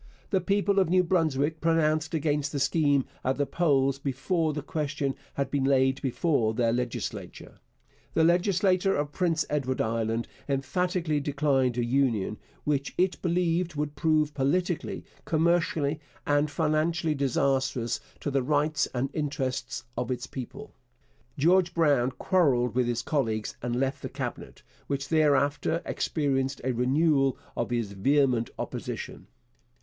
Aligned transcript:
The 0.31 0.41
people 0.41 0.79
of 0.79 0.89
New 0.89 1.03
Brunswick 1.03 1.61
pronounced 1.61 2.15
against 2.15 2.51
the 2.51 2.59
scheme 2.59 3.05
at 3.23 3.37
the 3.37 3.45
polls 3.45 3.99
before 3.99 4.51
the 4.51 4.63
question 4.63 5.13
had 5.35 5.51
been 5.51 5.63
laid 5.63 6.01
before 6.01 6.55
their 6.55 6.73
legislature. 6.73 7.59
The 8.15 8.23
legislature 8.23 8.95
of 8.95 9.11
Prince 9.11 9.45
Edward 9.47 9.79
Island 9.79 10.27
emphatically 10.49 11.19
declined 11.19 11.77
a 11.77 11.85
union 11.85 12.39
'which 12.63 12.95
it 12.97 13.21
believed 13.21 13.75
would 13.75 13.95
prove 13.95 14.33
politically, 14.33 15.05
commercially, 15.23 15.99
and 16.25 16.49
financially 16.49 17.13
disastrous 17.13 17.99
to 18.21 18.31
the 18.31 18.41
rights 18.41 18.87
and 18.95 19.11
interests 19.13 19.83
of 19.95 20.09
its 20.09 20.25
people.' 20.25 20.73
George 21.37 21.75
Brown 21.75 22.09
quarrelled 22.09 22.73
with 22.73 22.87
his 22.87 23.03
colleagues 23.03 23.55
and 23.61 23.75
left 23.79 24.01
the 24.01 24.09
Cabinet, 24.09 24.63
which 24.87 25.09
thereafter 25.09 25.79
experienced 25.85 26.59
a 26.63 26.71
renewal 26.71 27.37
of 27.55 27.69
his 27.69 27.91
vehement 27.91 28.49
opposition. 28.57 29.27